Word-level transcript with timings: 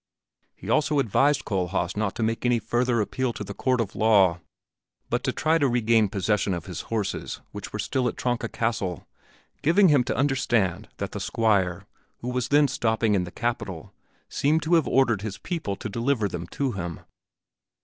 He 0.55 0.67
also 0.67 0.97
advised 0.97 1.45
Kohlhaas 1.45 1.95
not 1.95 2.15
to 2.15 2.23
make 2.23 2.43
any 2.43 2.57
further 2.57 3.01
appeal 3.01 3.33
to 3.33 3.43
the 3.43 3.53
court 3.53 3.79
of 3.79 3.95
law, 3.95 4.39
but 5.11 5.23
to 5.23 5.31
try 5.31 5.59
to 5.59 5.67
regain 5.69 6.09
possession 6.09 6.55
of 6.55 6.65
his 6.65 6.81
horses 6.89 7.39
which 7.51 7.71
were 7.71 7.77
still 7.77 8.07
at 8.07 8.15
Tronka 8.15 8.49
Castle, 8.51 9.05
giving 9.61 9.89
him 9.89 10.03
to 10.05 10.17
understand 10.17 10.87
that 10.97 11.11
the 11.11 11.19
Squire, 11.19 11.85
who 12.21 12.29
was 12.29 12.47
then 12.47 12.67
stopping 12.67 13.13
in 13.13 13.25
the 13.25 13.31
capital, 13.31 13.93
seemed 14.27 14.63
to 14.63 14.73
have 14.73 14.87
ordered 14.87 15.21
his 15.21 15.37
people 15.37 15.75
to 15.75 15.87
deliver 15.87 16.27
them 16.27 16.47
to 16.47 16.71
him. 16.71 17.01